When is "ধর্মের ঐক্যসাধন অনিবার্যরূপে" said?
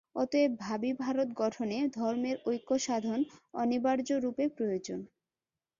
1.97-4.45